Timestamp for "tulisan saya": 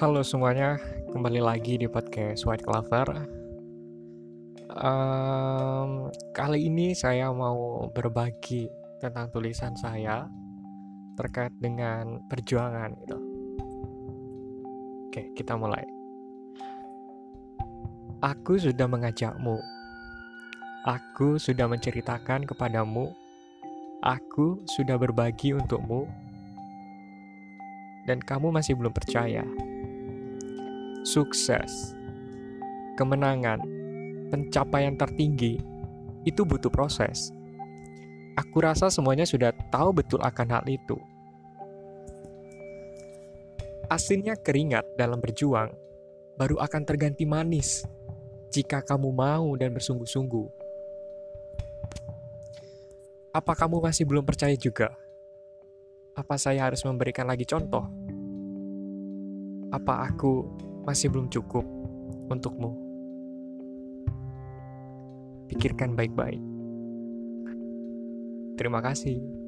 9.28-10.24